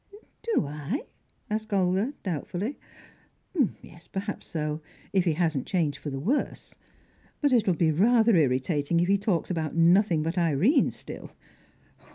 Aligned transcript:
"Do 0.41 0.65
I?" 0.65 1.03
asked 1.47 1.71
Olga 1.71 2.15
doubtfully. 2.23 2.79
"Yes, 3.83 4.07
perhaps 4.07 4.47
so. 4.47 4.81
If 5.13 5.25
he 5.25 5.33
hasn't 5.33 5.67
changed 5.67 5.99
for 5.99 6.09
the 6.09 6.19
worse. 6.19 6.73
But 7.39 7.53
it'll 7.53 7.75
be 7.75 7.91
rather 7.91 8.35
irritating 8.35 8.99
if 8.99 9.07
he 9.07 9.19
talks 9.19 9.51
about 9.51 9.75
nothing 9.75 10.23
but 10.23 10.39
Irene 10.39 10.89
still. 10.89 11.29